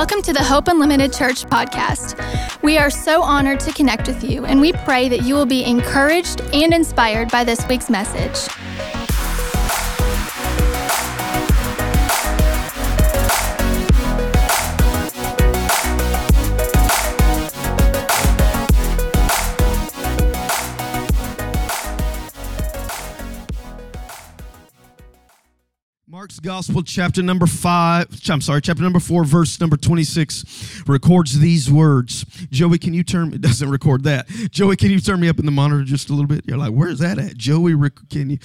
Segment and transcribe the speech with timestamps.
[0.00, 2.16] Welcome to the Hope Unlimited Church podcast.
[2.62, 5.62] We are so honored to connect with you, and we pray that you will be
[5.62, 8.50] encouraged and inspired by this week's message.
[26.60, 32.26] Gospel, chapter number five, I'm sorry, chapter number four, verse number 26, records these words.
[32.50, 34.28] Joey, can you turn, it doesn't record that.
[34.28, 36.44] Joey, can you turn me up in the monitor just a little bit?
[36.46, 37.38] You're like, where's that at?
[37.38, 37.72] Joey,
[38.10, 38.38] can you?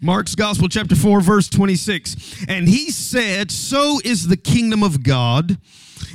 [0.00, 2.46] Mark's Gospel, chapter four, verse 26.
[2.48, 5.58] And he said, So is the kingdom of God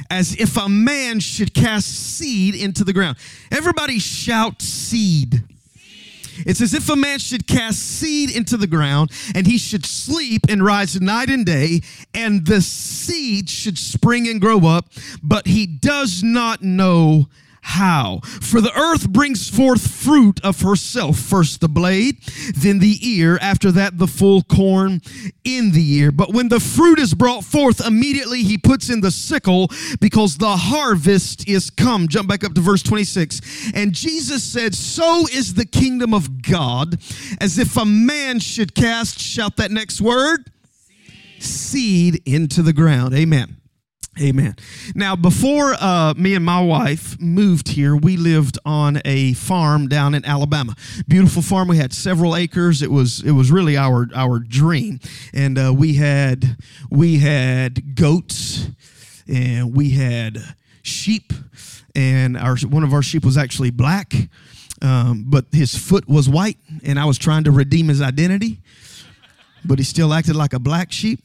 [0.09, 3.15] as if a man should cast seed into the ground.
[3.51, 5.43] Everybody shout seed.
[6.39, 10.41] It's as if a man should cast seed into the ground and he should sleep
[10.49, 11.81] and rise night and day,
[12.13, 14.89] and the seed should spring and grow up,
[15.21, 17.27] but he does not know
[17.65, 18.19] how?
[18.41, 22.17] For the earth brings forth fruit of herself, first the blade,
[22.55, 25.01] then the ear, after that the full corn
[25.45, 26.11] in the ear.
[26.11, 29.69] But when the fruit is brought forth, immediately he puts in the sickle
[30.01, 32.09] because the harvest is come.
[32.09, 33.71] Jump back up to verse 26.
[33.73, 36.99] And Jesus said, So is the kingdom of God,
[37.39, 40.51] as if a man should cast, shout that next word,
[41.39, 43.15] seed into the ground.
[43.15, 43.55] Amen.
[44.21, 44.55] Amen.
[44.93, 50.13] Now, before uh, me and my wife moved here, we lived on a farm down
[50.13, 50.75] in Alabama.
[51.07, 51.67] Beautiful farm.
[51.67, 52.83] We had several acres.
[52.83, 54.99] It was it was really our our dream,
[55.33, 56.57] and uh, we had
[56.91, 58.67] we had goats,
[59.27, 60.37] and we had
[60.83, 61.33] sheep,
[61.95, 64.13] and our one of our sheep was actually black,
[64.83, 68.59] um, but his foot was white, and I was trying to redeem his identity,
[69.65, 71.19] but he still acted like a black sheep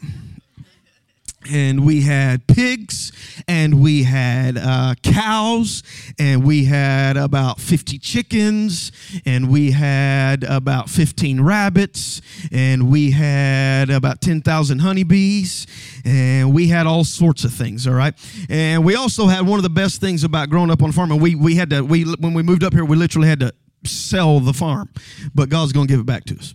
[1.50, 3.12] and we had pigs
[3.46, 5.82] and we had uh, cows
[6.18, 8.92] and we had about 50 chickens
[9.24, 12.20] and we had about 15 rabbits
[12.50, 15.66] and we had about 10,000 honeybees
[16.04, 18.14] and we had all sorts of things all right?
[18.50, 21.12] And we also had one of the best things about growing up on a farm
[21.12, 23.52] and we, we had to we when we moved up here we literally had to
[23.84, 24.90] sell the farm
[25.34, 26.54] but god's gonna give it back to us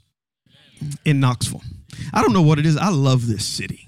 [1.06, 1.62] in knoxville.
[2.13, 2.75] I don't know what it is.
[2.75, 3.88] I love this city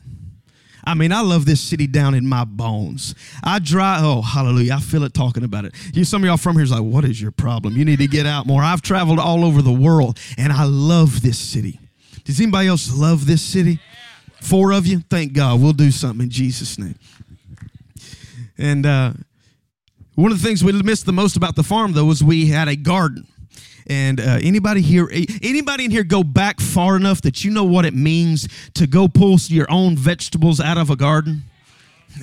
[0.86, 3.16] I mean, I love this city down in my bones.
[3.44, 4.76] I drive, oh, hallelujah.
[4.76, 5.74] I feel it talking about it.
[5.94, 7.76] You, some of y'all from here is like, what is your problem?
[7.76, 8.62] You need to get out more.
[8.62, 11.80] I've traveled all over the world and I love this city.
[12.24, 13.80] Does anybody else love this city?
[14.42, 15.00] Four of you?
[15.10, 15.62] Thank God.
[15.62, 16.96] We'll do something in Jesus' name.
[18.58, 19.14] And uh,
[20.16, 22.68] one of the things we missed the most about the farm, though, was we had
[22.68, 23.28] a garden.
[23.88, 25.10] And uh, anybody here,
[25.42, 29.08] anybody in here go back far enough that you know what it means to go
[29.08, 31.44] pull your own vegetables out of a garden?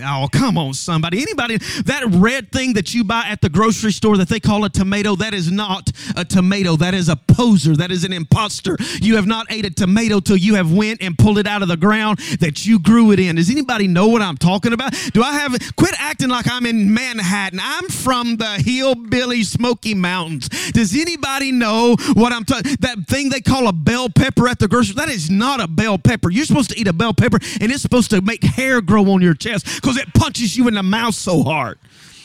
[0.01, 1.21] Oh, come on, somebody.
[1.21, 4.71] Anybody, that red thing that you buy at the grocery store that they call a
[4.71, 6.77] tomato, that is not a tomato.
[6.77, 7.77] That is a poser.
[7.77, 8.77] That is an imposter.
[9.01, 11.69] You have not ate a tomato till you have went and pulled it out of
[11.69, 13.37] the ground that you grew it in.
[13.37, 14.93] Does anybody know what I'm talking about?
[15.13, 17.61] Do I have, quit acting like I'm in Manhattan.
[17.63, 20.49] I'm from the hillbilly Smoky Mountains.
[20.73, 24.69] Does anybody know what I'm talking, that thing they call a bell pepper at the
[24.69, 26.31] grocery, that is not a bell pepper.
[26.31, 29.21] You're supposed to eat a bell pepper and it's supposed to make hair grow on
[29.21, 31.79] your chest because it punches you in the mouth so hard.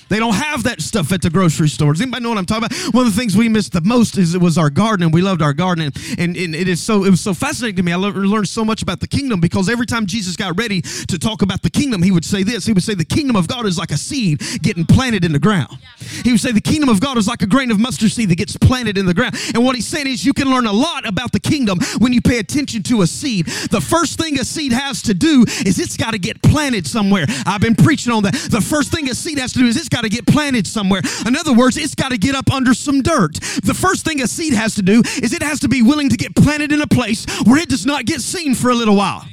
[0.10, 2.02] They don't have that stuff at the grocery stores.
[2.02, 2.94] Anybody know what I'm talking about?
[2.94, 5.22] One of the things we missed the most is it was our garden, and we
[5.22, 5.86] loved our garden.
[5.86, 7.92] And, and, and it is so it was so fascinating to me.
[7.92, 11.42] I learned so much about the kingdom because every time Jesus got ready to talk
[11.42, 12.66] about the kingdom, he would say this.
[12.66, 15.40] He would say the kingdom of God is like a seed getting planted in the
[15.40, 15.78] ground.
[16.24, 18.38] He would say the kingdom of God is like a grain of mustard seed that
[18.38, 19.36] gets planted in the ground.
[19.54, 22.22] And what he's saying is you can learn a lot about the kingdom when you
[22.22, 23.46] pay attention to a seed.
[23.46, 27.26] The first thing a seed has to do is it's got to get planted somewhere.
[27.46, 28.34] I've been preaching on that.
[28.34, 31.02] The first thing a seed has to do is it's got to get planted somewhere.
[31.26, 33.36] In other words, it's got to get up under some dirt.
[33.64, 36.18] The first thing a seed has to do is it has to be willing to
[36.18, 39.26] get planted in a place where it does not get seen for a little while.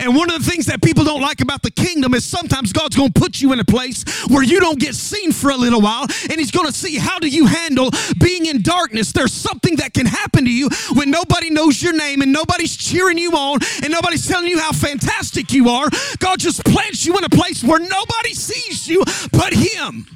[0.00, 2.96] And one of the things that people don't like about the kingdom is sometimes God's
[2.96, 5.80] going to put you in a place where you don't get seen for a little
[5.80, 9.12] while, and He's going to see how do you handle being in darkness.
[9.12, 13.18] There's something that can happen to you when nobody knows your name and nobody's cheering
[13.18, 15.88] you on and nobody's telling you how fantastic you are.
[16.18, 19.02] God just plants you in a place where nobody sees you
[19.32, 20.06] but Him.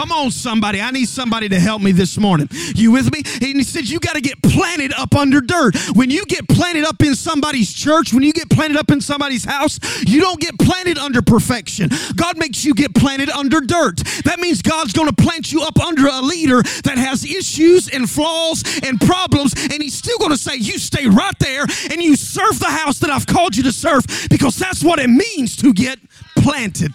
[0.00, 0.80] Come on, somebody.
[0.80, 2.48] I need somebody to help me this morning.
[2.74, 3.22] You with me?
[3.34, 5.76] And he said, You got to get planted up under dirt.
[5.92, 9.44] When you get planted up in somebody's church, when you get planted up in somebody's
[9.44, 11.90] house, you don't get planted under perfection.
[12.16, 13.98] God makes you get planted under dirt.
[14.24, 18.08] That means God's going to plant you up under a leader that has issues and
[18.08, 22.16] flaws and problems, and He's still going to say, You stay right there and you
[22.16, 25.74] serve the house that I've called you to serve because that's what it means to
[25.74, 25.98] get
[26.36, 26.94] planted.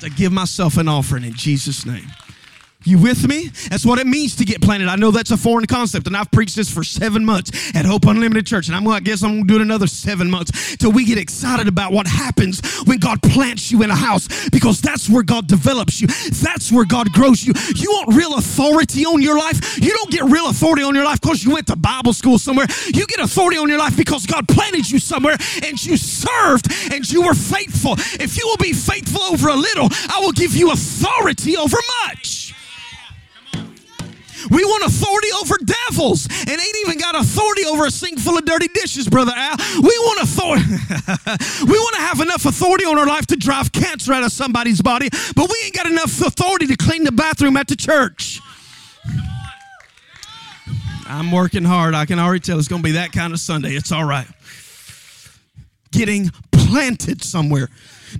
[0.00, 2.06] To give myself an offering in Jesus' name.
[2.86, 3.50] You with me?
[3.68, 4.86] That's what it means to get planted.
[4.88, 8.06] I know that's a foreign concept, and I've preached this for seven months at Hope
[8.06, 11.04] Unlimited Church, and I'm I guess I'm to do it another seven months till we
[11.04, 15.24] get excited about what happens when God plants you in a house, because that's where
[15.24, 16.06] God develops you.
[16.06, 17.54] That's where God grows you.
[17.74, 19.82] You want real authority on your life?
[19.82, 22.66] You don't get real authority on your life because you went to Bible school somewhere.
[22.86, 27.10] You get authority on your life because God planted you somewhere and you served and
[27.10, 27.94] you were faithful.
[28.22, 32.45] If you will be faithful over a little, I will give you authority over much.
[34.50, 38.44] We want authority over devils and ain't even got authority over a sink full of
[38.44, 39.56] dirty dishes, Brother Al.
[39.82, 40.64] We want authority.
[41.64, 44.82] we want to have enough authority on our life to drive cancer out of somebody's
[44.82, 48.40] body, but we ain't got enough authority to clean the bathroom at the church.
[51.08, 51.94] I'm working hard.
[51.94, 53.70] I can already tell it's going to be that kind of Sunday.
[53.70, 54.26] It's all right.
[55.92, 57.68] Getting planted somewhere,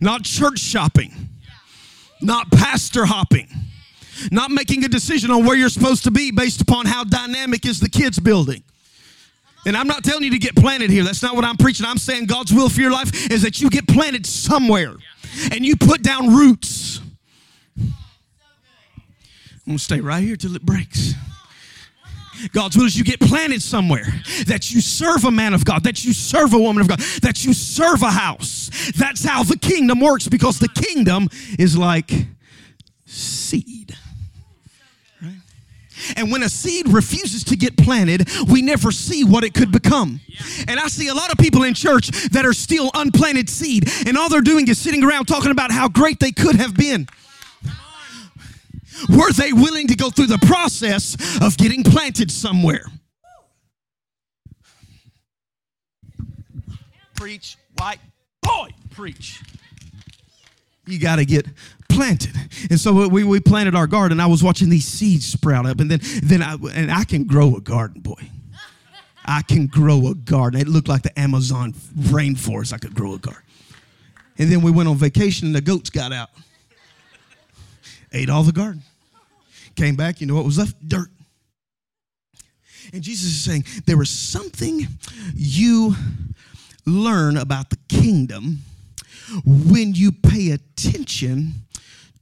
[0.00, 1.12] not church shopping,
[2.22, 3.48] not pastor hopping
[4.30, 7.80] not making a decision on where you're supposed to be based upon how dynamic is
[7.80, 8.62] the kids building.
[9.66, 11.02] And I'm not telling you to get planted here.
[11.02, 11.86] That's not what I'm preaching.
[11.86, 14.94] I'm saying God's will for your life is that you get planted somewhere
[15.50, 17.00] and you put down roots.
[17.76, 21.14] I'm going to stay right here till it breaks.
[22.52, 24.04] God's will is you get planted somewhere,
[24.46, 27.44] that you serve a man of God, that you serve a woman of God, that
[27.44, 28.92] you serve a house.
[28.96, 31.28] That's how the kingdom works because the kingdom
[31.58, 32.12] is like
[33.06, 33.96] seed.
[36.16, 40.20] And when a seed refuses to get planted, we never see what it could become.
[40.68, 44.16] And I see a lot of people in church that are still unplanted seed, and
[44.16, 47.06] all they're doing is sitting around talking about how great they could have been.
[49.08, 52.86] Were they willing to go through the process of getting planted somewhere?
[57.14, 58.00] Preach, white
[58.42, 59.42] boy, preach.
[60.86, 61.46] You got to get
[61.96, 62.34] planted.
[62.70, 64.20] And so we, we planted our garden.
[64.20, 67.56] I was watching these seeds sprout up, and then then I and I can grow
[67.56, 68.30] a garden, boy.
[69.24, 70.60] I can grow a garden.
[70.60, 72.72] It looked like the Amazon rainforest.
[72.72, 73.42] I could grow a garden.
[74.38, 76.28] And then we went on vacation, and the goats got out,
[78.12, 78.82] ate all the garden.
[79.74, 80.76] Came back, you know what was left?
[80.86, 81.10] Dirt.
[82.92, 84.86] And Jesus is saying there is something
[85.34, 85.96] you
[86.86, 88.58] learn about the kingdom
[89.44, 91.65] when you pay attention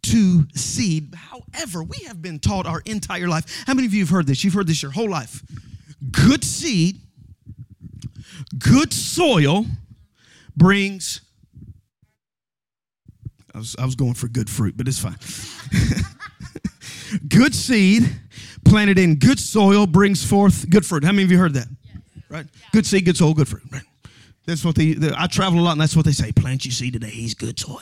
[0.05, 1.15] to seed.
[1.15, 3.65] However, we have been taught our entire life.
[3.67, 4.45] How many of you have heard this?
[4.45, 5.43] You've heard this your whole life.
[6.11, 7.01] Good seed,
[8.59, 9.67] good soil
[10.57, 11.21] brings.
[13.55, 15.17] I was, I was going for good fruit, but it's fine.
[17.29, 18.05] good seed
[18.65, 21.05] planted in good soil brings forth good fruit.
[21.05, 21.69] How many of you heard that?
[21.87, 22.03] Yes.
[22.29, 22.47] Right?
[22.73, 23.63] Good seed, good soil, good fruit.
[23.71, 23.83] Right?
[24.47, 26.33] That's what they, I travel a lot, and that's what they say.
[26.33, 27.11] Plant your seed today.
[27.11, 27.81] He's good soil.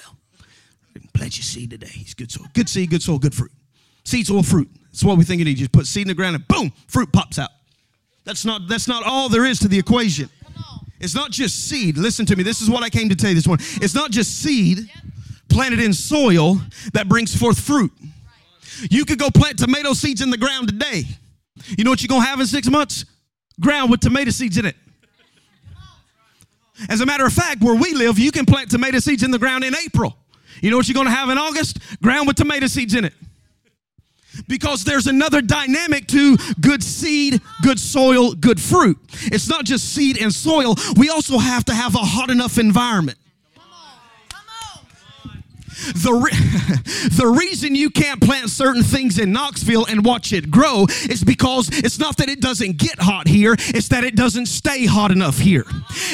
[1.23, 1.87] Plant your seed today.
[1.87, 2.49] He's good soil.
[2.53, 3.53] Good seed, good soil, good fruit.
[4.05, 4.69] Seed, soil, fruit.
[4.87, 5.53] That's what we think it is.
[5.53, 7.51] You just put seed in the ground and boom, fruit pops out.
[8.25, 10.29] That's not, that's not all there is to the equation.
[10.99, 11.97] It's not just seed.
[11.97, 12.43] Listen to me.
[12.43, 13.65] This is what I came to tell you this morning.
[13.81, 14.91] It's not just seed
[15.49, 16.61] planted in soil
[16.93, 17.93] that brings forth fruit.
[18.91, 21.05] You could go plant tomato seeds in the ground today.
[21.79, 23.05] You know what you're going to have in six months?
[23.61, 24.75] Ground with tomato seeds in it.
[26.89, 29.39] As a matter of fact, where we live, you can plant tomato seeds in the
[29.39, 30.17] ground in April.
[30.63, 31.79] You know what you're going to have in August?
[32.01, 33.13] Ground with tomato seeds in it.
[34.49, 38.97] Because there's another dynamic to good seed, good soil, good fruit.
[39.25, 43.19] It's not just seed and soil, we also have to have a hot enough environment.
[45.94, 46.31] The, re-
[47.17, 51.69] the reason you can't plant certain things in Knoxville and watch it grow is because
[51.70, 55.38] it's not that it doesn't get hot here, it's that it doesn't stay hot enough
[55.38, 55.64] here.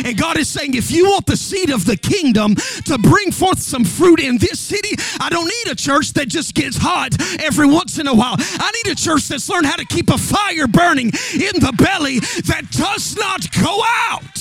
[0.04, 2.54] And God is saying, if you want the seed of the kingdom
[2.86, 6.54] to bring forth some fruit in this city, I don't need a church that just
[6.54, 8.36] gets hot every once in a while.
[8.38, 12.20] I need a church that's learned how to keep a fire burning in the belly
[12.46, 14.37] that does not go out.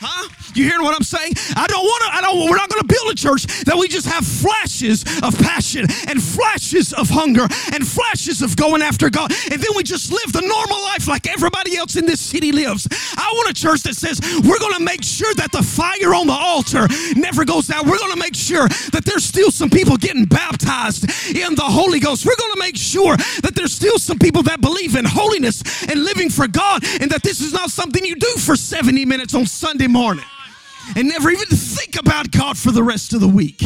[0.00, 0.28] Huh?
[0.56, 1.32] You hearing what I'm saying?
[1.56, 3.88] I don't want to, I don't, we're not going to build a church that we
[3.88, 9.32] just have flashes of passion and flashes of hunger and flashes of going after God.
[9.50, 12.88] And then we just live the normal life like everybody else in this city lives.
[13.16, 16.26] I want a church that says we're going to make sure that the fire on
[16.26, 17.84] the altar never goes out.
[17.84, 21.04] We're going to make sure that there's still some people getting baptized
[21.36, 22.24] in the Holy Ghost.
[22.24, 26.04] We're going to make sure that there's still some people that believe in holiness and
[26.04, 29.44] living for God and that this is not something you do for 70 minutes on
[29.44, 33.62] Sunday morning and never even think about God for the rest of the week.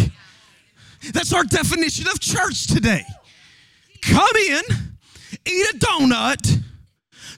[1.13, 3.05] That's our definition of church today.
[4.01, 4.63] Come in,
[5.45, 6.60] eat a donut,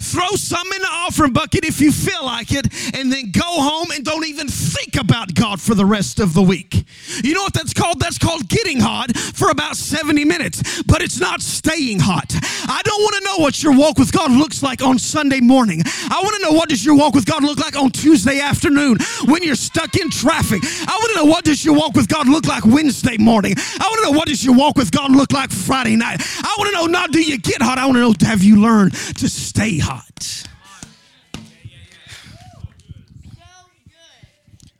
[0.03, 3.91] throw some in the offering bucket if you feel like it, and then go home
[3.93, 6.85] and don't even think about God for the rest of the week.
[7.23, 8.01] You know what that's called?
[8.01, 12.33] That's called getting hot for about 70 minutes, but it's not staying hot.
[12.35, 15.83] I don't want to know what your walk with God looks like on Sunday morning.
[15.87, 18.99] I want to know what does your walk with God look like on Tuesday afternoon
[19.27, 20.63] when you're stuck in traffic.
[20.63, 23.55] I want to know what does your walk with God look like Wednesday morning.
[23.57, 26.21] I want to know what does your walk with God look like Friday night.
[26.21, 27.79] I want to know not do you get hot.
[27.79, 29.92] I want to know have you learned to stay hot.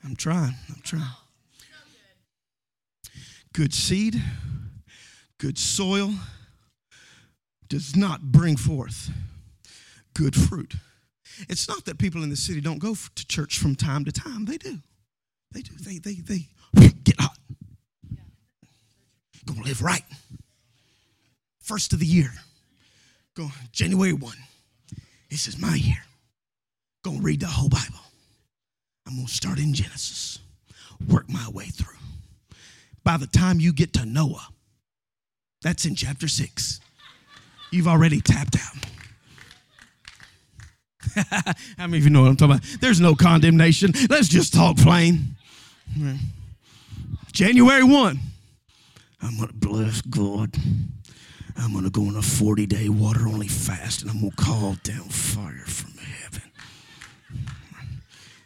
[0.03, 0.55] I'm trying.
[0.69, 1.03] I'm trying.
[3.53, 4.21] Good seed,
[5.37, 6.13] good soil
[7.69, 9.11] does not bring forth
[10.13, 10.75] good fruit.
[11.49, 14.45] It's not that people in the city don't go to church from time to time.
[14.45, 14.79] They do.
[15.51, 15.73] They do.
[15.79, 16.15] They they
[16.73, 17.37] they get hot.
[19.45, 20.03] Gonna live right.
[21.59, 22.31] First of the year.
[23.35, 24.33] Go January 1.
[25.33, 26.03] This is my year.
[27.03, 28.03] Gonna read the whole Bible.
[29.07, 30.37] I'm gonna start in Genesis.
[31.09, 31.97] Work my way through.
[33.03, 34.47] By the time you get to Noah,
[35.63, 36.79] that's in chapter 6.
[37.71, 38.75] You've already tapped out.
[41.79, 42.67] How many of you know what I'm talking about?
[42.79, 43.91] There's no condemnation.
[44.11, 45.35] Let's just talk plain.
[47.31, 48.19] January 1.
[49.23, 50.55] I'm going to bless God.
[51.57, 54.37] I'm going to go on a 40 day water only fast and I'm going to
[54.37, 56.41] call down fire from heaven.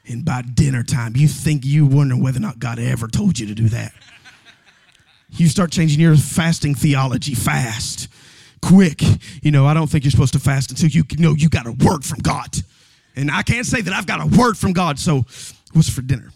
[0.07, 3.47] And by dinner time, you think you wonder whether or not God ever told you
[3.47, 3.93] to do that.
[5.31, 8.07] You start changing your fasting theology fast
[8.61, 9.01] quick.
[9.41, 11.71] You know, I don't think you're supposed to fast until you know you got a
[11.71, 12.55] word from God.
[13.15, 14.99] And I can't say that I've got a word from God.
[14.99, 15.25] So,
[15.73, 16.31] what's for dinner?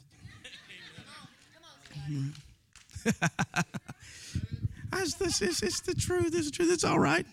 [4.93, 6.33] It's, this, it's, it's the truth.
[6.35, 6.71] It's the truth.
[6.71, 7.25] It's all right.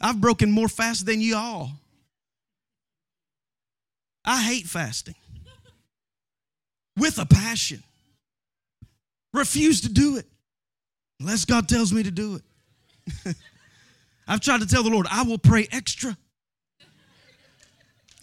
[0.00, 1.72] I've broken more fast than you all.
[4.24, 5.14] I hate fasting
[6.96, 7.82] with a passion.
[9.32, 10.26] Refuse to do it
[11.20, 12.40] unless God tells me to do
[13.26, 13.36] it.
[14.28, 16.16] I've tried to tell the Lord, I will pray extra.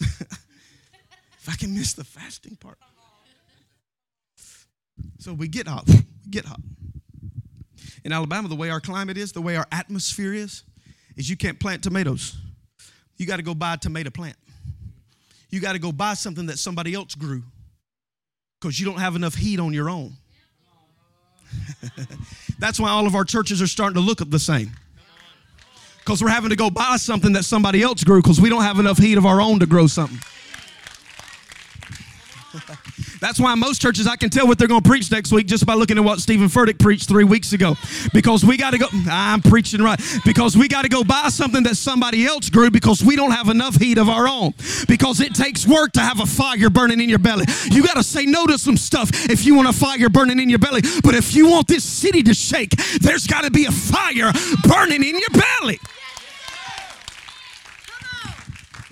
[0.00, 2.78] if I can miss the fasting part.
[5.18, 5.84] So we get hot.
[5.86, 6.60] We get hot.
[8.04, 10.62] In Alabama, the way our climate is, the way our atmosphere is,
[11.16, 12.36] is you can't plant tomatoes.
[13.16, 14.36] You got to go buy a tomato plant.
[15.50, 17.42] You got to go buy something that somebody else grew
[18.60, 20.14] because you don't have enough heat on your own.
[22.58, 24.70] That's why all of our churches are starting to look the same
[25.98, 28.78] because we're having to go buy something that somebody else grew because we don't have
[28.78, 30.18] enough heat of our own to grow something.
[33.22, 35.64] That's why most churches, I can tell what they're going to preach next week just
[35.64, 37.76] by looking at what Steven Furtick preached three weeks ago.
[38.12, 40.00] Because we got to go, I'm preaching right.
[40.24, 43.48] Because we got to go buy something that somebody else grew because we don't have
[43.48, 44.54] enough heat of our own.
[44.88, 47.44] Because it takes work to have a fire burning in your belly.
[47.70, 50.50] You got to say no to some stuff if you want a fire burning in
[50.50, 50.80] your belly.
[51.04, 54.32] But if you want this city to shake, there's got to be a fire
[54.64, 55.78] burning in your belly.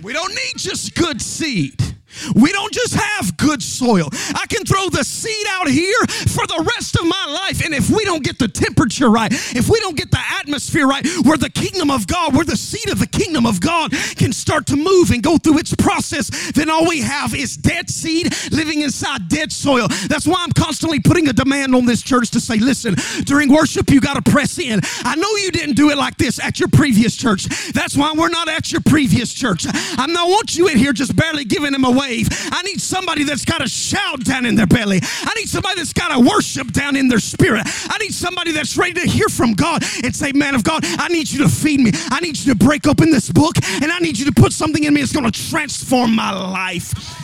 [0.00, 1.96] We don't need just good seed.
[2.34, 4.08] We don't just have good soil.
[4.34, 7.64] I can throw the seed out here for the rest of my life.
[7.64, 11.06] And if we don't get the temperature right, if we don't get the atmosphere right,
[11.24, 14.66] where the kingdom of God, where the seed of the kingdom of God can start
[14.66, 18.80] to move and go through its process, then all we have is dead seed living
[18.82, 19.88] inside dead soil.
[20.08, 23.90] That's why I'm constantly putting a demand on this church to say, listen, during worship,
[23.90, 24.80] you got to press in.
[25.04, 27.44] I know you didn't do it like this at your previous church.
[27.72, 29.66] That's why we're not at your previous church.
[29.68, 32.28] I don't want you in here just barely giving them away wave.
[32.52, 35.00] I need somebody that's got a shout down in their belly.
[35.02, 37.62] I need somebody that's got a worship down in their spirit.
[37.66, 41.08] I need somebody that's ready to hear from God and say, Man of God, I
[41.08, 41.90] need you to feed me.
[42.10, 44.84] I need you to break open this book and I need you to put something
[44.84, 47.19] in me that's going to transform my life.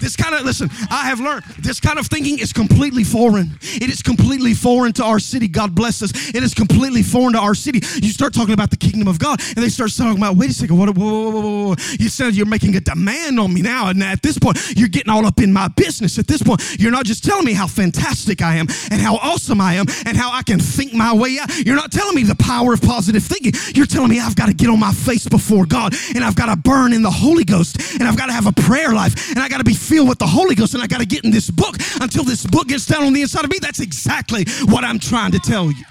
[0.00, 3.58] This kind of, listen, I have learned this kind of thinking is completely foreign.
[3.62, 5.46] It is completely foreign to our city.
[5.48, 6.12] God bless us.
[6.34, 7.80] It is completely foreign to our city.
[8.02, 10.54] You start talking about the kingdom of God, and they start talking about, wait a
[10.54, 11.74] second, what, whoa, whoa, whoa, whoa.
[11.98, 15.10] You said you're making a demand on me now, and at this point, you're getting
[15.10, 16.18] all up in my business.
[16.18, 19.60] At this point, you're not just telling me how fantastic I am and how awesome
[19.60, 21.50] I am and how I can think my way out.
[21.66, 23.52] You're not telling me the power of positive thinking.
[23.74, 26.46] You're telling me I've got to get on my face before God, and I've got
[26.46, 29.38] to burn in the Holy Ghost, and I've got to have a prayer life, and
[29.38, 31.32] I got to be filled with the Holy Ghost and I got to get in
[31.32, 33.58] this book until this book gets down on the inside of me.
[33.60, 35.84] That's exactly what I'm trying to tell you.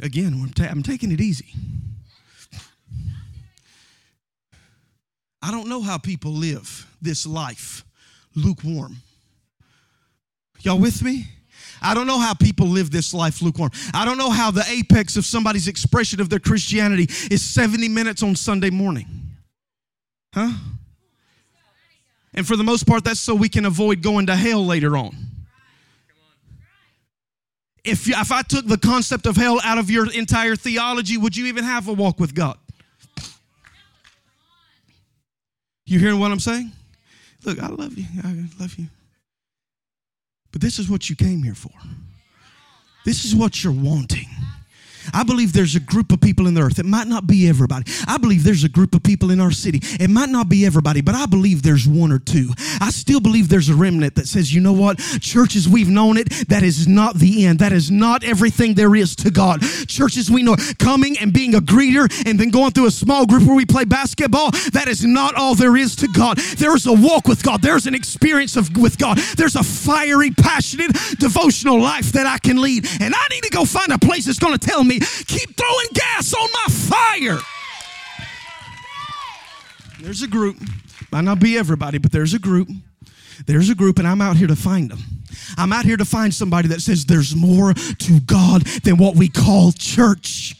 [0.00, 1.52] Again, I'm, ta- I'm taking it easy.
[5.42, 7.84] I don't know how people live this life
[8.36, 8.98] lukewarm.
[10.60, 11.26] Y'all with me?
[11.82, 13.72] I don't know how people live this life lukewarm.
[13.92, 18.22] I don't know how the apex of somebody's expression of their Christianity is 70 minutes
[18.22, 19.27] on Sunday morning.
[20.34, 20.50] Huh?
[22.34, 25.16] And for the most part, that's so we can avoid going to hell later on.
[27.84, 31.46] If, if I took the concept of hell out of your entire theology, would you
[31.46, 32.58] even have a walk with God?
[35.86, 36.70] You hearing what I'm saying?
[37.44, 38.04] Look, I love you.
[38.22, 38.88] I love you.
[40.52, 41.72] But this is what you came here for.
[43.04, 44.28] This is what you're wanting.
[45.12, 46.78] I believe there's a group of people in the earth.
[46.78, 47.90] It might not be everybody.
[48.06, 49.80] I believe there's a group of people in our city.
[50.02, 52.50] It might not be everybody, but I believe there's one or two.
[52.80, 54.98] I still believe there's a remnant that says, you know what?
[55.20, 56.48] Churches, we've known it.
[56.48, 57.58] That is not the end.
[57.58, 59.62] That is not everything there is to God.
[59.86, 63.44] Churches, we know coming and being a greeter and then going through a small group
[63.44, 64.50] where we play basketball.
[64.72, 66.38] That is not all there is to God.
[66.38, 67.62] There is a walk with God.
[67.62, 69.18] There's an experience of with God.
[69.36, 72.86] There's a fiery, passionate, devotional life that I can lead.
[73.00, 75.88] And I need to go find a place that's going to tell me keep throwing
[75.94, 77.38] gas on my fire.
[80.00, 80.56] There's a group,
[81.10, 82.68] might not be everybody, but there's a group.
[83.46, 84.98] There's a group, and I'm out here to find them.
[85.56, 89.28] I'm out here to find somebody that says there's more to God than what we
[89.28, 90.57] call church.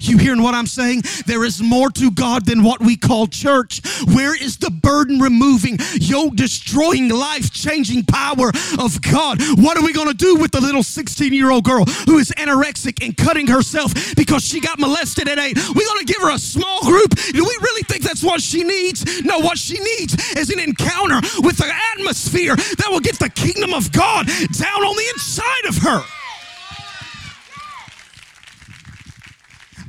[0.00, 1.02] You hearing what I'm saying?
[1.26, 3.80] There is more to God than what we call church.
[4.06, 9.40] Where is the burden removing, yoke destroying, life changing power of God?
[9.58, 12.30] What are we going to do with the little 16 year old girl who is
[12.36, 15.56] anorexic and cutting herself because she got molested at eight?
[15.56, 17.14] We're going to give her a small group.
[17.14, 19.22] Do we really think that's what she needs?
[19.22, 23.74] No, what she needs is an encounter with the atmosphere that will get the kingdom
[23.74, 26.17] of God down on the inside of her.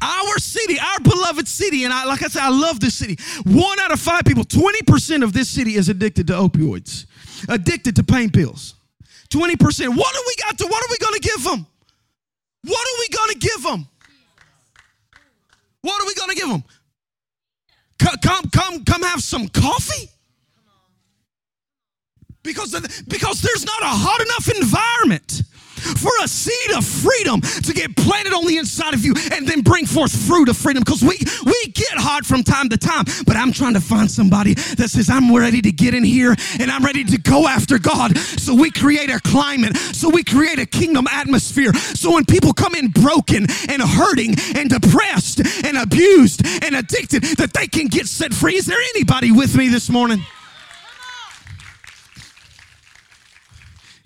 [0.02, 3.18] Our city, our beloved city, and I, like I said, I love this city.
[3.46, 7.06] One out of five people, 20% of this city is addicted to opioids,
[7.50, 8.76] addicted to pain pills.
[9.30, 9.58] 20%.
[9.96, 11.68] What do we got to, what are we going to give them?
[12.64, 13.88] What are we going to give them?
[15.82, 16.64] What are we going to give them?
[18.22, 20.10] Come, come, come have some coffee?
[22.42, 22.72] Because,
[23.08, 25.44] because there's not a hot enough environment
[25.80, 29.62] for a seed of freedom to get planted on the inside of you and then
[29.62, 30.84] bring forth fruit of freedom.
[30.84, 34.54] Because we we get hard from time to time but i'm trying to find somebody
[34.54, 38.18] that says i'm ready to get in here and i'm ready to go after god.
[38.18, 41.74] So we create a climate so we create a kingdom atmosphere.
[41.74, 47.54] So when people come in broken and hurting and depressed and abused and addicted that
[47.54, 48.56] they can get set free.
[48.56, 50.24] Is there anybody with me this morning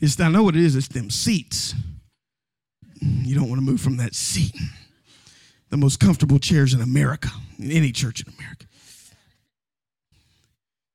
[0.04, 1.74] It's, I know what it is, it's them seats.
[3.00, 4.54] You don't want to move from that seat.
[5.70, 8.66] The most comfortable chairs in America, in any church in America.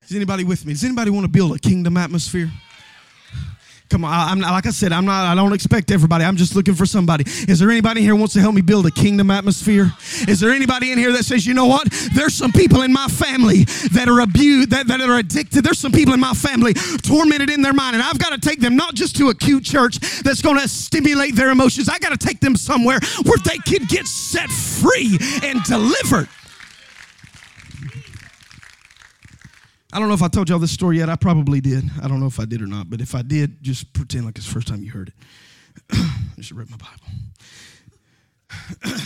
[0.03, 0.75] Is anybody with me?
[0.75, 2.51] Does anybody want to build a kingdom atmosphere?
[3.91, 5.25] Come on, I'm not, like I said, I'm not.
[5.25, 6.23] I don't expect everybody.
[6.23, 7.25] I'm just looking for somebody.
[7.27, 9.91] Is there anybody here wants to help me build a kingdom atmosphere?
[10.29, 11.89] Is there anybody in here that says, you know what?
[12.13, 15.65] There's some people in my family that are abused, that, that are addicted.
[15.65, 18.61] There's some people in my family tormented in their mind, and I've got to take
[18.61, 21.89] them not just to a cute church that's going to stimulate their emotions.
[21.89, 26.29] I got to take them somewhere where they can get set free and delivered.
[29.99, 31.09] I don't know if I told y'all this story yet.
[31.09, 31.83] I probably did.
[32.01, 34.39] I don't know if I did or not, but if I did, just pretend like
[34.39, 35.15] it's the first time you heard it.
[35.93, 36.93] I should read my Bible.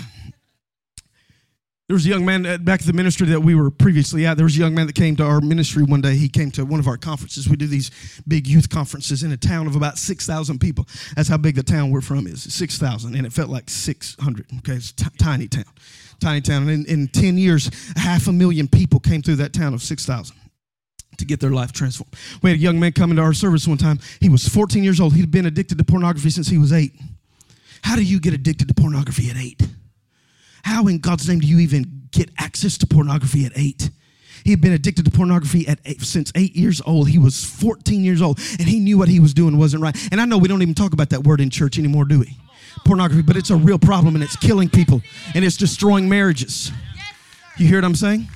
[1.88, 4.36] there was a young man back at the ministry that we were previously at.
[4.36, 6.14] There was a young man that came to our ministry one day.
[6.14, 7.48] He came to one of our conferences.
[7.48, 7.90] We do these
[8.28, 10.86] big youth conferences in a town of about 6,000 people.
[11.16, 14.44] That's how big the town we're from is 6,000, and it felt like 600.
[14.58, 15.64] Okay, it's tiny town.
[16.20, 16.68] Tiny town.
[16.68, 20.36] And in, in 10 years, half a million people came through that town of 6,000
[21.18, 22.14] to get their life transformed.
[22.42, 24.00] We had a young man come into our service one time.
[24.20, 25.14] He was 14 years old.
[25.14, 26.92] He'd been addicted to pornography since he was eight.
[27.82, 29.60] How do you get addicted to pornography at eight?
[30.62, 33.90] How in God's name do you even get access to pornography at eight?
[34.44, 37.08] He had been addicted to pornography at eight, since eight years old.
[37.08, 39.96] He was 14 years old, and he knew what he was doing wasn't right.
[40.10, 42.36] And I know we don't even talk about that word in church anymore, do we?
[42.84, 45.02] Pornography, but it's a real problem, and it's killing people,
[45.34, 46.72] and it's destroying marriages.
[47.56, 48.28] You hear what I'm saying?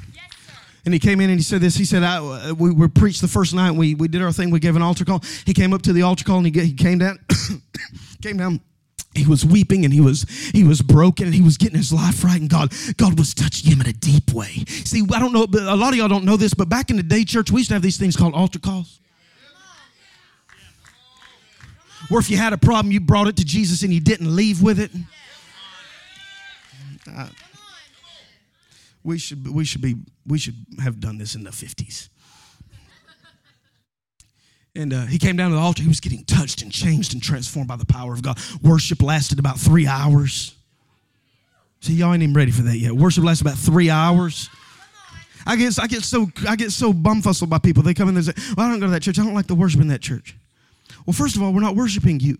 [0.87, 1.75] And he came in and he said this.
[1.75, 3.73] He said, I, uh, we, we preached the first night.
[3.73, 4.51] We, we did our thing.
[4.51, 5.21] We gave an altar call.
[5.45, 7.19] He came up to the altar call and he, he came down.
[8.23, 8.61] came down
[9.15, 12.23] he was weeping and he was he was broken and he was getting his life
[12.23, 15.47] right and god god was touching him in a deep way see i don't know
[15.47, 17.61] but a lot of y'all don't know this but back in the day church we
[17.61, 19.01] used to have these things called altar calls
[22.09, 24.63] where if you had a problem you brought it to jesus and you didn't leave
[24.63, 24.91] with it
[27.11, 27.29] uh,
[29.07, 29.95] we should we should be
[30.27, 32.09] we should have done this in the 50s
[34.75, 35.81] And uh, he came down to the altar.
[35.81, 38.39] He was getting touched and changed and transformed by the power of God.
[38.63, 40.55] Worship lasted about three hours.
[41.81, 42.93] See, y'all ain't even ready for that yet.
[42.93, 44.51] Worship lasted about three hours.
[45.47, 47.83] I get, I get so I get so bumfuzzled by people.
[47.83, 49.19] They come in and say, "Well, I don't go to that church.
[49.19, 50.37] I don't like the worship in that church."
[51.07, 52.37] Well, first of all, we're not worshiping you.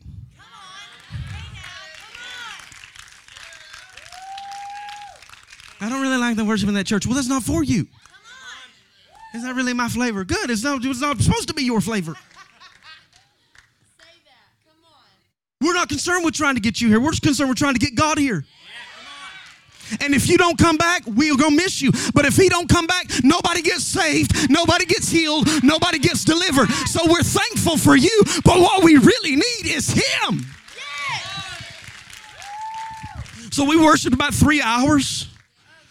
[5.81, 7.07] I don't really like the worship in that church.
[7.07, 7.87] Well, that's not for you.
[9.35, 10.25] It's not really my flavor.
[10.25, 10.51] Good.
[10.51, 12.15] It's not, it's not supposed to be your flavor.
[15.61, 17.01] We're not concerned with trying to get you here.
[17.01, 18.45] We're just concerned with trying to get God here.
[20.01, 21.93] And if you don't come back, we're going to miss you.
[22.13, 26.69] But if he don't come back, nobody gets saved, nobody gets healed, nobody gets delivered.
[26.89, 30.47] So we're thankful for you, but what we really need is him.
[33.53, 35.29] So we worshiped about 3 hours.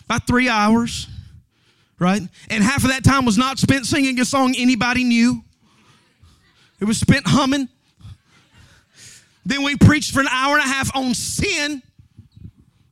[0.06, 1.08] About 3 hours.
[1.98, 2.22] Right?
[2.50, 5.44] And half of that time was not spent singing a song anybody knew.
[6.80, 7.70] It was spent humming.
[9.46, 11.82] Then we preached for an hour and a half on sin.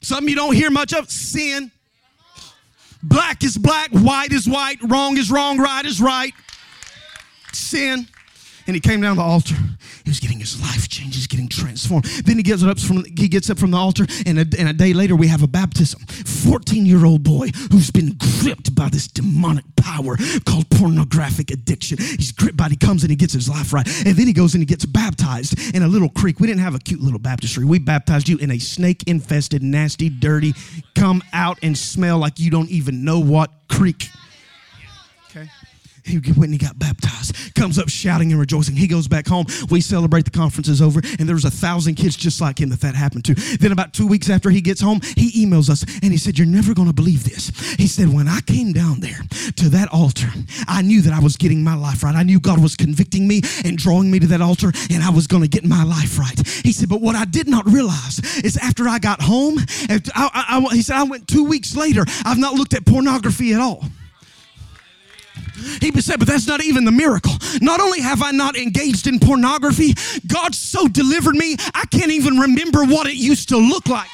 [0.02, 1.72] Something you don't hear much of sin.
[3.02, 6.32] Black is black, white is white, wrong is wrong, right is right.
[7.52, 8.08] Sin.
[8.66, 9.56] And he came down the altar.
[10.04, 11.16] He was getting his life changed.
[11.16, 12.06] He's getting transformed.
[12.26, 14.74] Then he gets up from he gets up from the altar, and a, and a
[14.74, 16.00] day later we have a baptism.
[16.02, 21.98] Fourteen-year-old boy who's been gripped by this demonic power called pornographic addiction.
[21.98, 22.66] He's gripped by.
[22.66, 22.72] It.
[22.74, 24.86] He comes and he gets his life right, and then he goes and he gets
[24.86, 26.40] baptized in a little creek.
[26.40, 27.66] We didn't have a cute little baptistry.
[27.66, 30.54] We baptized you in a snake-infested, nasty, dirty,
[30.96, 34.10] come out and smell like you don't even know what creek.
[36.04, 37.56] He and he got baptized.
[37.56, 38.76] Comes up shouting and rejoicing.
[38.76, 39.46] He goes back home.
[39.70, 42.82] We celebrate the conference is over, and there's a thousand kids just like him that
[42.82, 43.34] that happened to.
[43.58, 46.48] Then about two weeks after he gets home, he emails us and he said, "You're
[46.48, 49.20] never going to believe this." He said, "When I came down there
[49.56, 50.28] to that altar,
[50.68, 52.16] I knew that I was getting my life right.
[52.16, 55.28] I knew God was convicting me and drawing me to that altar, and I was
[55.28, 58.58] going to get my life right." He said, "But what I did not realize is
[58.58, 59.58] after I got home,
[59.90, 62.04] I, I, I, he said I went two weeks later.
[62.26, 63.86] I've not looked at pornography at all."
[65.82, 67.34] He said, but that's not even the miracle.
[67.62, 69.94] Not only have I not engaged in pornography,
[70.28, 74.10] God so delivered me, I can't even remember what it used to look like.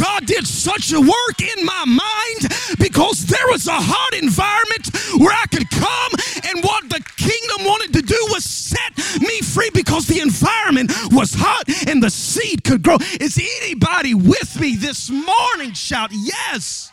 [0.00, 5.34] God did such a work in my mind because there was a hot environment where
[5.34, 6.12] I could come,
[6.48, 11.34] and what the kingdom wanted to do was set me free because the environment was
[11.34, 12.96] hot and the seed could grow.
[13.20, 15.72] Is anybody with me this morning?
[15.72, 16.90] Shout yes.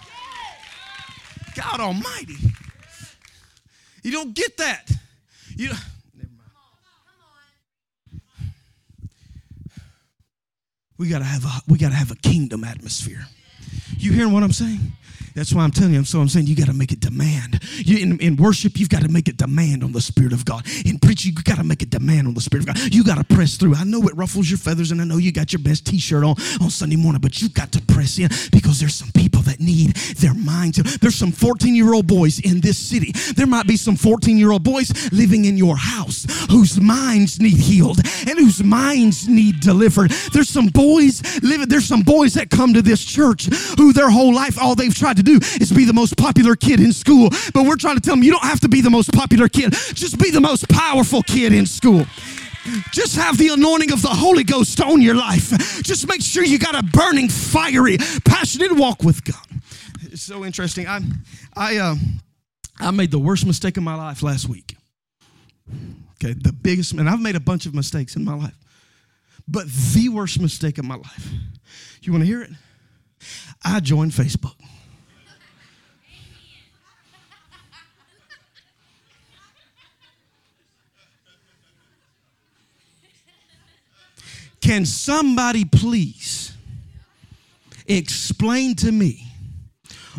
[1.55, 2.38] God Almighty.
[4.03, 4.91] You don't get that.
[5.55, 5.79] You never
[6.15, 6.49] mind.
[10.97, 13.25] We gotta have a we gotta have a kingdom atmosphere.
[13.97, 14.79] You hearing what I'm saying?
[15.35, 16.03] That's why I'm telling you.
[16.03, 17.59] So I'm saying you got to make a demand.
[17.77, 20.65] You, in, in worship, you've got to make a demand on the Spirit of God.
[20.85, 22.93] In preaching, you got to make a demand on the Spirit of God.
[22.93, 23.75] You got to press through.
[23.75, 26.35] I know it ruffles your feathers, and I know you got your best T-shirt on
[26.61, 29.95] on Sunday morning, but you got to press in because there's some people that need
[30.17, 30.77] their minds.
[30.99, 33.11] There's some 14 year old boys in this city.
[33.33, 37.57] There might be some 14 year old boys living in your house whose minds need
[37.57, 40.11] healed and whose minds need delivered.
[40.31, 41.67] There's some boys living.
[41.67, 43.45] There's some boys that come to this church
[43.77, 46.79] who their whole life all they've tried to do is be the most popular kid
[46.79, 47.29] in school.
[47.53, 49.73] But we're trying to tell them you don't have to be the most popular kid,
[49.93, 52.05] just be the most powerful kid in school.
[52.91, 55.83] Just have the anointing of the Holy Ghost on your life.
[55.83, 59.36] Just make sure you got a burning, fiery, passionate walk with God.
[60.03, 60.88] It's so interesting.
[60.88, 61.01] I,
[61.55, 61.95] I, uh,
[62.79, 64.77] I made the worst mistake of my life last week.
[66.23, 68.57] Okay, the biggest, and I've made a bunch of mistakes in my life,
[69.47, 71.31] but the worst mistake of my life.
[72.01, 72.51] You want to hear it?
[73.63, 74.55] I joined Facebook.
[84.63, 86.54] Can somebody please
[87.86, 89.28] explain to me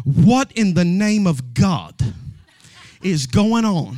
[0.04, 1.94] what in the name of God
[3.02, 3.96] is going on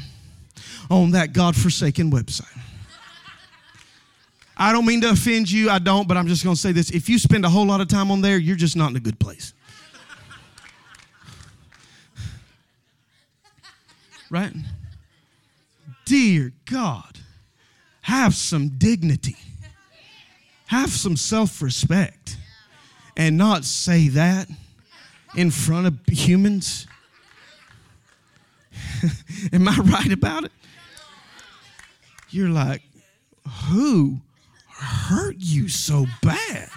[0.88, 2.56] on that God-forsaken website?
[4.56, 6.92] I don't mean to offend you, I don't, but I'm just going to say this.
[6.92, 9.00] If you spend a whole lot of time on there, you're just not in a
[9.00, 9.52] good place.
[14.30, 14.52] Right?
[16.04, 17.18] Dear God,
[18.02, 19.34] have some dignity.
[20.66, 22.36] Have some self respect
[23.16, 24.48] and not say that
[25.36, 26.86] in front of humans.
[29.52, 30.52] Am I right about it?
[32.30, 32.82] You're like,
[33.66, 34.20] who
[34.68, 36.68] hurt you so bad?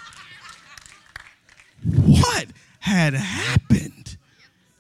[1.84, 2.47] What
[2.80, 4.17] had happened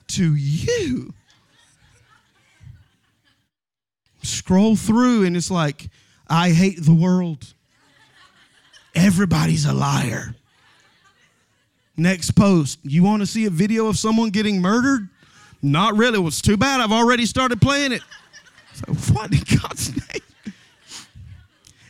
[0.09, 1.13] to you?
[4.21, 5.89] scroll through and it's like,
[6.27, 7.53] I hate the world.
[8.95, 10.35] Everybody's a liar.
[11.95, 15.09] Next post, you want to see a video of someone getting murdered?
[15.61, 16.25] Not really.
[16.25, 16.79] It's too bad.
[16.79, 18.01] I've already started playing it.
[18.73, 20.21] So, what in God's name?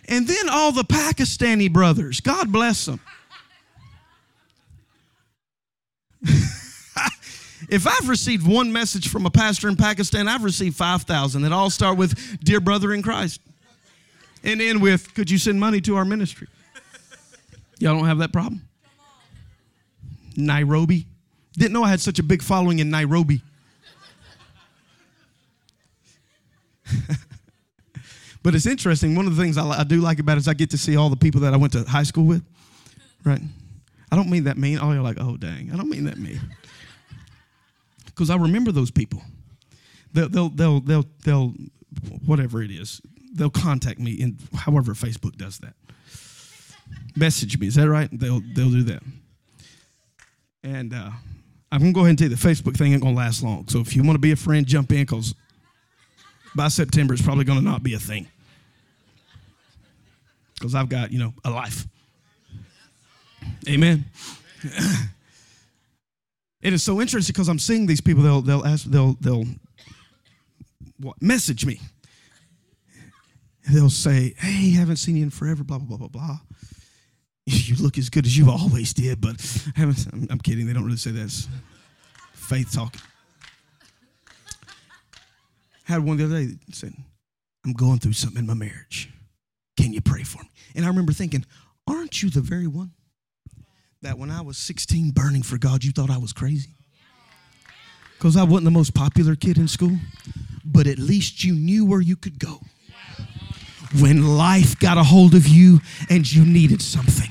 [0.07, 2.99] And then all the Pakistani brothers, God bless them.
[7.69, 11.69] if I've received one message from a pastor in Pakistan, I've received 5,000 that all
[11.69, 13.39] start with, Dear brother in Christ,
[14.43, 16.47] and end with, Could you send money to our ministry?
[17.79, 18.61] Y'all don't have that problem?
[20.35, 21.07] Nairobi.
[21.53, 23.41] Didn't know I had such a big following in Nairobi.
[28.43, 29.15] but it's interesting.
[29.15, 30.95] One of the things I, I, do like about it is I get to see
[30.95, 32.43] all the people that I went to high school with.
[33.23, 33.41] Right?
[34.11, 34.79] I don't mean that mean.
[34.81, 35.71] Oh, you're like, oh, dang.
[35.73, 36.39] I don't mean that mean.
[38.05, 39.21] Because I remember those people.
[40.11, 41.53] They'll, they'll, they'll, they'll, they'll,
[42.25, 43.01] whatever it is,
[43.33, 45.73] they'll contact me in however Facebook does that.
[47.15, 47.67] Message me.
[47.67, 48.09] Is that right?
[48.11, 49.03] They'll, they'll do that.
[50.63, 51.11] And uh,
[51.71, 53.67] I'm to go ahead and tell you the Facebook thing ain't to last long.
[53.67, 55.35] So if you want to be a friend, jump in because
[56.55, 58.27] by September it's probably to not be a thing.
[60.55, 61.85] Because I've got, you know, a life.
[63.67, 64.05] Amen.
[66.61, 69.45] it is so interesting because I'm seeing these people, they'll, they'll ask, they'll, they'll
[70.99, 71.79] what, message me.
[73.71, 76.39] They'll say, hey, haven't seen you in forever, blah, blah, blah, blah, blah
[77.51, 79.35] you look as good as you always did, but
[79.77, 80.67] I'm, kidding.
[80.67, 81.47] They don't really say that.
[82.33, 83.01] faith talking.
[85.85, 86.93] Had one the other day that said,
[87.65, 89.09] I'm going through something in my marriage.
[89.77, 90.49] Can you pray for me?
[90.75, 91.45] And I remember thinking,
[91.87, 92.91] aren't you the very one
[94.01, 96.75] that when I was 16 burning for God, you thought I was crazy?
[98.17, 99.97] Because I wasn't the most popular kid in school,
[100.65, 102.59] but at least you knew where you could go
[103.99, 107.29] when life got a hold of you and you needed something.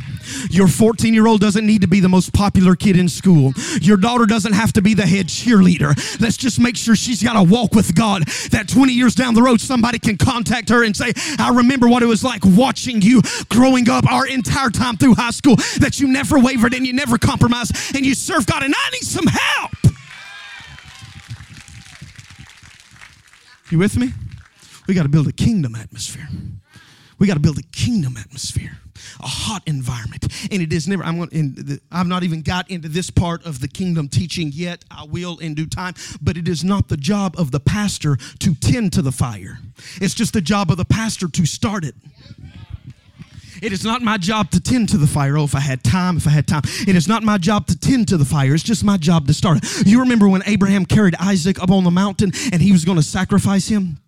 [0.51, 3.53] Your 14 year old doesn't need to be the most popular kid in school.
[3.81, 5.97] Your daughter doesn't have to be the head cheerleader.
[6.21, 8.27] Let's just make sure she's got a walk with God.
[8.51, 12.03] That 20 years down the road, somebody can contact her and say, I remember what
[12.03, 16.09] it was like watching you growing up our entire time through high school, that you
[16.09, 19.73] never wavered and you never compromised and you served God, and I need some help.
[23.71, 24.13] You with me?
[24.87, 26.29] We got to build a kingdom atmosphere.
[27.19, 28.79] We got to build a kingdom atmosphere,
[29.21, 30.27] a hot environment.
[30.51, 33.61] And it is never, I'm going to, I've not even got into this part of
[33.61, 34.85] the kingdom teaching yet.
[34.91, 35.95] I will in due time.
[36.21, 39.59] But it is not the job of the pastor to tend to the fire,
[40.01, 41.95] it's just the job of the pastor to start it.
[43.61, 45.37] It is not my job to tend to the fire.
[45.37, 46.63] Oh, if I had time, if I had time.
[46.87, 48.55] It is not my job to tend to the fire.
[48.55, 49.87] It's just my job to start it.
[49.87, 53.03] You remember when Abraham carried Isaac up on the mountain and he was going to
[53.03, 53.99] sacrifice him?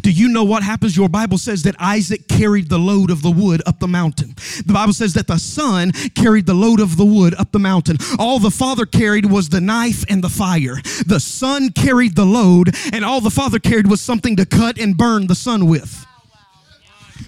[0.00, 0.96] Do you know what happens?
[0.96, 4.34] Your Bible says that Isaac carried the load of the wood up the mountain.
[4.66, 7.98] The Bible says that the son carried the load of the wood up the mountain.
[8.18, 10.76] All the father carried was the knife and the fire.
[11.06, 14.96] The son carried the load, and all the father carried was something to cut and
[14.96, 16.06] burn the son with.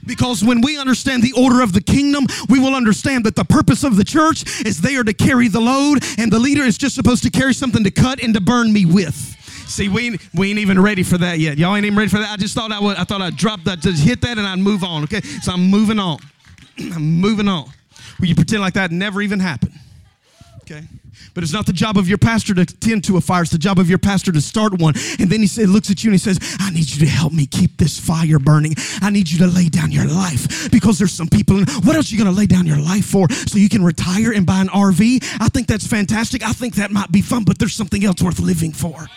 [0.06, 3.84] Because when we understand the order of the kingdom, we will understand that the purpose
[3.84, 7.22] of the church is there to carry the load, and the leader is just supposed
[7.22, 9.33] to carry something to cut and to burn me with.
[9.74, 11.58] See, we ain't, we ain't even ready for that yet.
[11.58, 12.30] Y'all ain't even ready for that.
[12.30, 12.96] I just thought I would.
[12.96, 15.02] I thought I'd drop that, just hit that, and I'd move on.
[15.02, 16.18] Okay, so I'm moving on.
[16.78, 17.68] I'm moving on.
[18.20, 19.72] Will you pretend like that never even happened?
[20.62, 20.84] Okay.
[21.34, 23.42] But it's not the job of your pastor to tend to a fire.
[23.42, 24.94] It's the job of your pastor to start one.
[25.18, 27.32] And then he said, looks at you and he says, I need you to help
[27.32, 28.74] me keep this fire burning.
[29.02, 31.58] I need you to lay down your life because there's some people.
[31.58, 33.28] In, what else are you going to lay down your life for?
[33.30, 35.36] So you can retire and buy an RV?
[35.40, 36.44] I think that's fantastic.
[36.44, 39.08] I think that might be fun, but there's something else worth living for.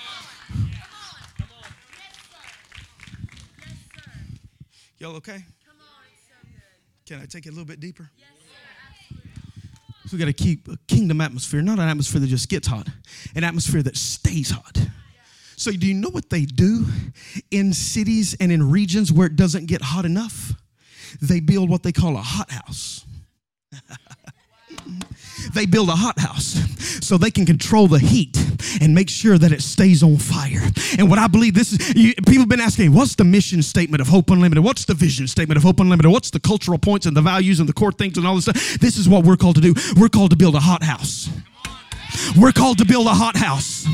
[4.99, 5.43] Y'all okay?
[7.05, 8.09] Can I take it a little bit deeper?
[10.07, 12.87] So we got to keep a kingdom atmosphere, not an atmosphere that just gets hot,
[13.35, 14.77] an atmosphere that stays hot.
[15.57, 16.85] So, do you know what they do
[17.51, 20.53] in cities and in regions where it doesn't get hot enough?
[21.21, 23.05] They build what they call a hot house.
[25.53, 26.59] they build a hothouse
[27.05, 28.37] so they can control the heat
[28.81, 30.61] and make sure that it stays on fire.
[30.97, 34.01] And what I believe this is, you, people have been asking, what's the mission statement
[34.01, 34.63] of Hope Unlimited?
[34.63, 36.11] What's the vision statement of Hope Unlimited?
[36.11, 38.79] What's the cultural points and the values and the core things and all this stuff?
[38.79, 39.73] This is what we're called to do.
[39.99, 41.29] We're called to build a hot house.
[42.39, 43.85] We're called to build a hot house.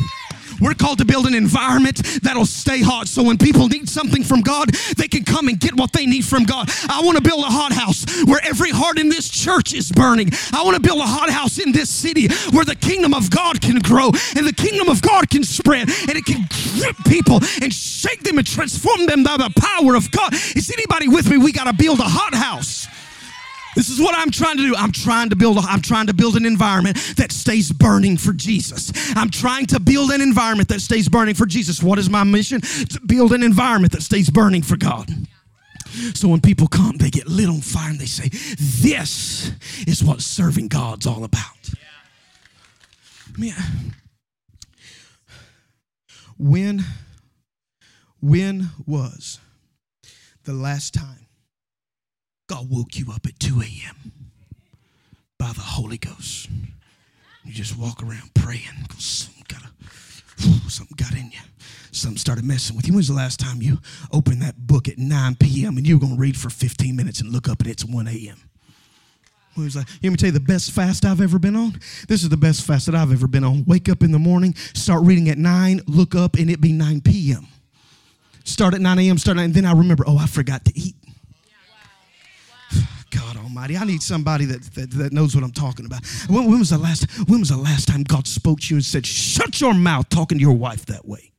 [0.59, 4.41] We're called to build an environment that'll stay hot so when people need something from
[4.41, 6.69] God, they can come and get what they need from God.
[6.89, 10.29] I want to build a hot house where every heart in this church is burning.
[10.51, 13.61] I want to build a hot house in this city where the kingdom of God
[13.61, 17.73] can grow and the kingdom of God can spread and it can grip people and
[17.73, 20.33] shake them and transform them by the power of God.
[20.33, 21.37] Is anybody with me?
[21.37, 22.87] We got to build a hot house.
[23.75, 24.75] This is what I'm trying to do.
[24.75, 28.33] I'm trying to build a, I'm trying to build an environment that stays burning for
[28.33, 28.91] Jesus.
[29.15, 31.81] I'm trying to build an environment that stays burning for Jesus.
[31.81, 32.61] What is my mission?
[32.61, 35.09] To build an environment that stays burning for God.
[36.13, 39.51] So when people come, they get lit on fire and they say, This
[39.87, 41.69] is what serving God's all about.
[43.37, 43.93] Man,
[46.37, 46.83] when,
[48.19, 49.39] when was
[50.43, 51.27] the last time
[52.53, 54.11] God woke you up at 2 a.m.
[55.39, 56.49] by the Holy Ghost?
[57.43, 58.61] You just walk around praying
[58.99, 61.39] something got, a, something got in you.
[61.91, 62.93] Something started messing with you.
[62.93, 63.79] When's the last time you
[64.11, 65.77] opened that book at 9 p.m.
[65.77, 68.07] and you were going to read for 15 minutes and look up and it's 1
[68.07, 68.37] a.m.?
[69.55, 71.79] He was like, let me tell you the best fast I've ever been on?
[72.07, 73.65] This is the best fast that I've ever been on.
[73.65, 77.01] Wake up in the morning, start reading at 9, look up, and it be 9
[77.01, 77.47] p.m.
[78.43, 80.95] Start at 9 a.m., start, and then I remember, oh, I forgot to eat.
[83.13, 86.05] God Almighty, I need somebody that, that, that knows what I'm talking about.
[86.27, 88.85] When, when, was the last when was the last time God spoke to you and
[88.85, 91.31] said, "Shut your mouth talking to your wife that way"?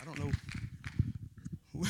[0.00, 0.32] I don't know.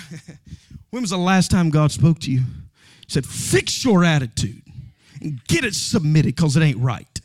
[0.90, 2.40] when was the last time God spoke to you?
[2.40, 4.62] He said, "Fix your attitude
[5.20, 7.20] and get it submitted because it ain't right."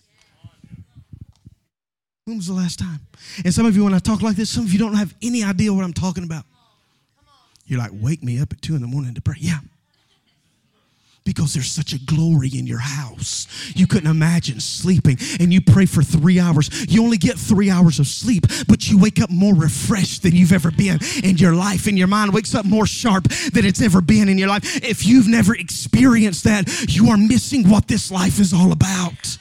[2.26, 3.00] When was the last time?
[3.46, 5.44] And some of you, when I talk like this, some of you don't have any
[5.44, 6.44] idea what I'm talking about.
[7.68, 9.36] You're like, wake me up at two in the morning to pray.
[9.40, 9.60] Yeah.
[11.26, 13.48] Because there's such a glory in your house.
[13.76, 16.70] You couldn't imagine sleeping and you pray for three hours.
[16.90, 20.54] You only get three hours of sleep, but you wake up more refreshed than you've
[20.54, 21.86] ever been in your life.
[21.88, 24.78] And your mind wakes up more sharp than it's ever been in your life.
[24.82, 29.38] If you've never experienced that, you are missing what this life is all about.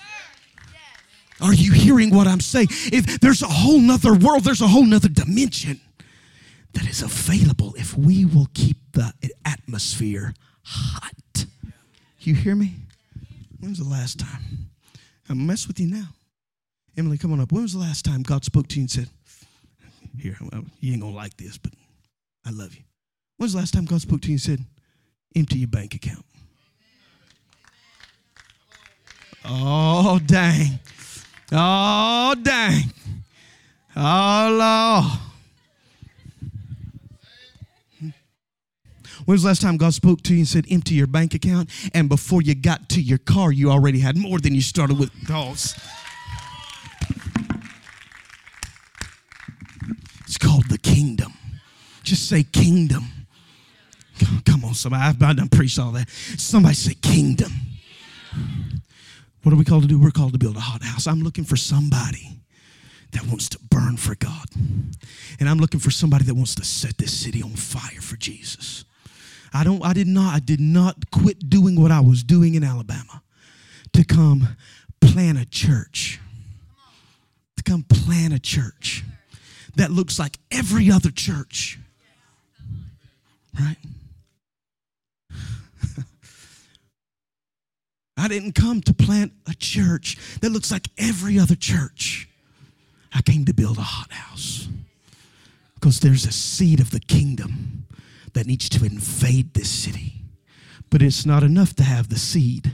[1.41, 2.69] Are you hearing what I'm saying?
[2.71, 5.81] If there's a whole nother world, there's a whole nother dimension
[6.77, 9.11] that is available if we will keep the
[9.47, 11.47] atmosphere hot.
[12.21, 12.75] You hear me?
[13.59, 14.69] When was the last time?
[15.29, 16.09] I'm mess with you now.
[16.97, 17.51] Emily, come on up.
[17.51, 19.09] When was the last time God spoke to you and said,
[20.19, 20.37] Here,
[20.81, 21.73] you ain't gonna like this, but
[22.45, 22.83] I love you.
[23.39, 24.65] When was the last time God spoke to you and said,
[25.35, 26.25] Empty your bank account?
[29.47, 30.79] Oh, dang.
[31.53, 32.93] Oh, dang.
[33.97, 35.26] Oh, Lord.
[39.27, 41.69] When was the last time God spoke to you and said, empty your bank account?
[41.93, 45.11] And before you got to your car, you already had more than you started with.
[45.27, 45.75] Dogs.
[50.27, 51.35] It's called the kingdom.
[52.05, 53.05] Just say kingdom.
[54.45, 55.03] Come on, somebody.
[55.03, 56.09] I've done preached all that.
[56.09, 57.53] Somebody say kingdom.
[59.43, 59.99] What are we called to do?
[59.99, 61.07] We're called to build a hot house.
[61.09, 62.41] I'm looking for somebody
[63.11, 64.47] that wants to burn for God.
[65.41, 68.85] And I'm looking for somebody that wants to set this city on fire for Jesus.
[69.57, 72.63] I don't I did not I did not quit doing what I was doing in
[72.63, 73.23] Alabama
[73.95, 74.49] to come
[75.01, 76.21] plant a church.
[77.57, 79.03] To come plant a church
[79.77, 81.79] that looks like every other church.
[83.59, 83.79] Right?
[88.19, 92.29] I didn't come to plant a church that looks like every other church.
[93.15, 94.69] I came to build a hot house
[95.77, 97.86] because there's a seed of the kingdom
[98.37, 100.23] that needs to invade this city.
[100.91, 102.71] But it's not enough to have the seed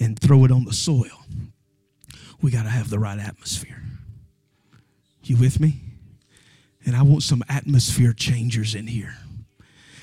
[0.00, 1.26] and throw it on the soil.
[2.40, 3.82] We got to have the right atmosphere.
[5.22, 5.82] You with me?
[6.86, 9.14] And I want some atmosphere changers in here.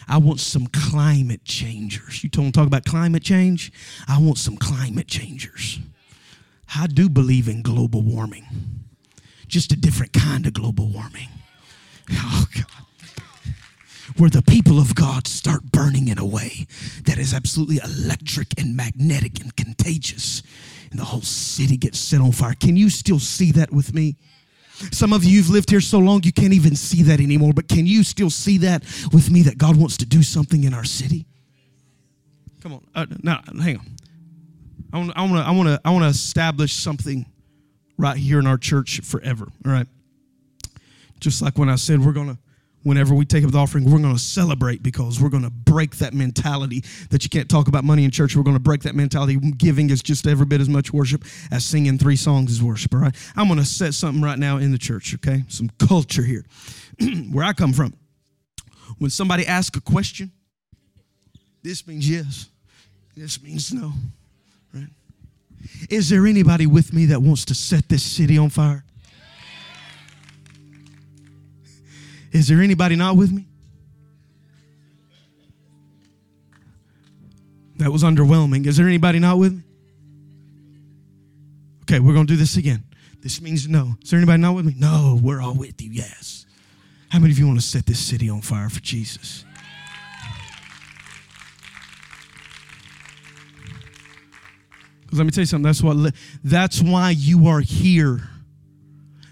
[0.08, 2.24] I want some climate changers.
[2.24, 3.72] You them talk about climate change?
[4.08, 5.80] I want some climate changers.
[6.76, 8.46] I do believe in global warming,
[9.48, 11.30] just a different kind of global warming.
[12.14, 12.91] Oh, God.
[14.18, 16.66] Where the people of God start burning in a way
[17.06, 20.44] that is absolutely electric and magnetic and contagious,
[20.90, 22.56] and the whole city gets set on fire.
[22.56, 24.18] Can you still see that with me?
[24.92, 27.68] Some of you, you've lived here so long you can't even see that anymore, but
[27.68, 30.84] can you still see that with me that God wants to do something in our
[30.84, 31.26] city?
[32.62, 32.88] Come on.
[32.96, 33.86] Uh, now, hang on.
[34.94, 37.26] I want, I want to I want to I want to establish something
[37.98, 39.48] right here in our church forever.
[39.66, 39.88] All right.
[41.20, 42.38] Just like when I said we're going to
[42.84, 45.98] whenever we take up the offering, we're going to celebrate because we're going to break
[45.98, 48.36] that mentality that you can't talk about money in church.
[48.36, 49.38] We're going to break that mentality.
[49.58, 53.02] Giving is just every bit as much worship as singing three songs is worship, all
[53.02, 53.16] right?
[53.36, 55.44] I'm going to set something right now in the church, okay?
[55.48, 56.46] Some culture here.
[57.32, 57.94] Where I come from,
[58.98, 60.32] when somebody asks a question,
[61.64, 62.50] this means yes,
[63.16, 63.94] this means no,
[64.74, 64.88] right?
[65.90, 68.84] Is there anybody with me that wants to set this city on fire?
[72.42, 73.46] Is there anybody not with me?
[77.76, 78.66] That was underwhelming.
[78.66, 79.62] Is there anybody not with me?
[81.84, 82.84] Okay, we're going to do this again.
[83.20, 83.94] This means no.
[84.02, 84.74] Is there anybody not with me?
[84.76, 85.92] No, we're all with you.
[85.92, 86.48] Yes.
[87.10, 89.46] How many of you want to set this city on fire for Jesus?
[95.02, 95.66] Because let me tell you something.
[95.66, 96.16] That's what.
[96.44, 98.22] That's why you are here.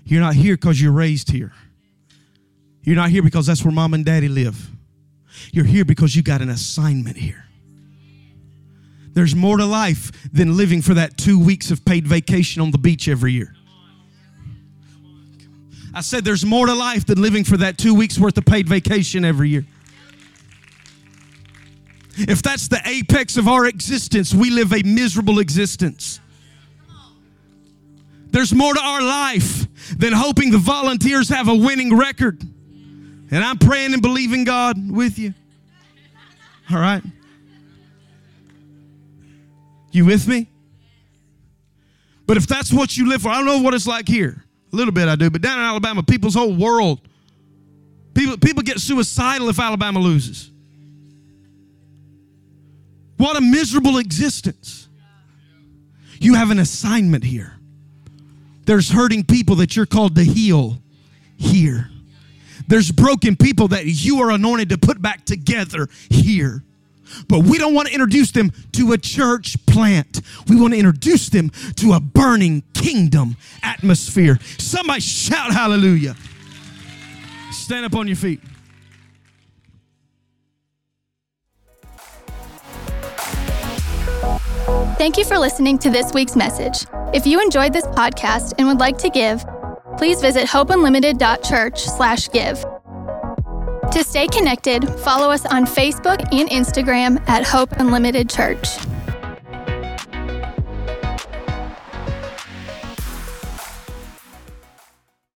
[0.05, 1.53] You're not here because you're raised here.
[2.83, 4.69] You're not here because that's where mom and daddy live.
[5.51, 7.45] You're here because you got an assignment here.
[9.13, 12.77] There's more to life than living for that two weeks of paid vacation on the
[12.77, 13.53] beach every year.
[15.93, 18.69] I said there's more to life than living for that two weeks worth of paid
[18.69, 19.65] vacation every year.
[22.17, 26.19] If that's the apex of our existence, we live a miserable existence.
[28.31, 29.67] There's more to our life
[29.97, 32.41] than hoping the volunteers have a winning record.
[33.31, 35.33] And I'm praying and believing God with you.
[36.71, 37.03] All right?
[39.91, 40.47] You with me?
[42.25, 44.43] But if that's what you live for, I don't know what it's like here.
[44.71, 47.01] A little bit I do, but down in Alabama, people's whole world,
[48.13, 50.51] people, people get suicidal if Alabama loses.
[53.17, 54.87] What a miserable existence.
[56.19, 57.57] You have an assignment here.
[58.65, 60.77] There's hurting people that you're called to heal
[61.35, 61.89] here.
[62.69, 66.63] There's broken people that you are anointed to put back together here.
[67.27, 70.21] But we don't want to introduce them to a church plant.
[70.47, 74.37] We want to introduce them to a burning kingdom atmosphere.
[74.59, 76.15] Somebody shout hallelujah.
[77.51, 78.39] Stand up on your feet.
[84.99, 86.85] Thank you for listening to this week's message.
[87.15, 89.43] If you enjoyed this podcast and would like to give,
[89.99, 92.65] please visit hopeunlimited.church/give.
[93.91, 98.77] To stay connected, follow us on Facebook and Instagram at Hope Unlimited Church.